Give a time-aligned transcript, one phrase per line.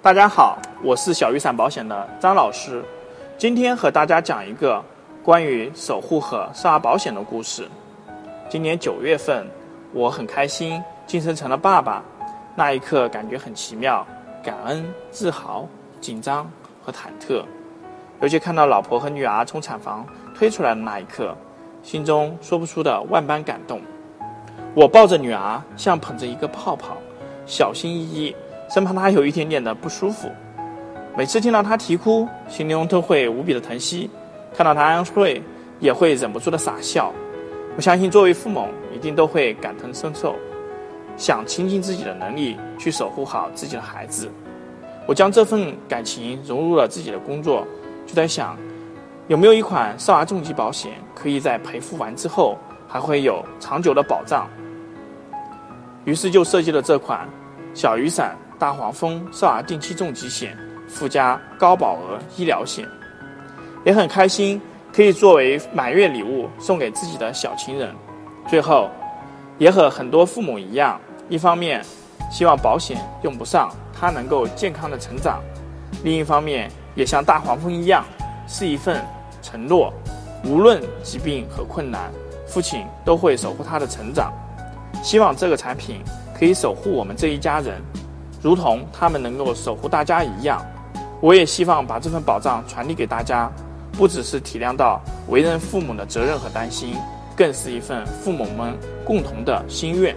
[0.00, 2.84] 大家好，我是小雨伞保险的张老师，
[3.36, 4.80] 今天和大家讲一个
[5.24, 7.68] 关于守护和少儿保险的故事。
[8.48, 9.44] 今年九月份，
[9.92, 12.00] 我很开心晋升成了爸爸，
[12.54, 14.06] 那一刻感觉很奇妙，
[14.40, 15.66] 感恩、自豪、
[16.00, 16.48] 紧张
[16.80, 17.42] 和忐忑。
[18.20, 21.36] 尤其看到老婆和女儿从产房推出来的那一刻，
[21.82, 23.80] 心中说不出的万般感动。
[24.76, 26.96] 我抱着女儿，像捧着一个泡泡，
[27.46, 28.36] 小心翼翼。
[28.68, 30.30] 生怕他有一点点的不舒服，
[31.16, 34.10] 每次听到他啼哭，心中都会无比的疼惜；
[34.54, 35.42] 看到他安睡，
[35.80, 37.10] 也会忍不住的傻笑。
[37.76, 40.36] 我相信作为父母，一定都会感同身受，
[41.16, 44.28] 想倾尽自己的能力去守护好自己的孩子。
[45.06, 47.66] 我将这份感情融入了自己的工作，
[48.06, 48.54] 就在想，
[49.28, 54.46] 有没有一款少儿重疾保险，可以在赔付完之后还会有长久的保障。
[56.04, 57.26] 于是就设计了这款
[57.72, 58.36] 小雨伞。
[58.58, 60.56] 大黄蜂少儿定期重疾险
[60.88, 62.86] 附加高保额医疗险，
[63.84, 64.60] 也很开心
[64.92, 67.94] 可以作为满月礼物送给自己的小情人。
[68.48, 68.90] 最后，
[69.58, 71.84] 也和很多父母一样，一方面
[72.30, 75.40] 希望保险用不上，他能够健康的成长；
[76.02, 78.04] 另一方面也像大黄蜂一样，
[78.48, 79.04] 是一份
[79.40, 79.92] 承诺，
[80.44, 82.10] 无论疾病和困难，
[82.46, 84.32] 父亲都会守护他的成长。
[85.02, 86.02] 希望这个产品
[86.36, 87.80] 可以守护我们这一家人。
[88.40, 90.64] 如同他们能够守护大家一样，
[91.20, 93.50] 我也希望把这份保障传递给大家，
[93.92, 96.94] 不只是体谅到为人父母的责任和担心，
[97.36, 100.14] 更是一份父母们共同的心愿。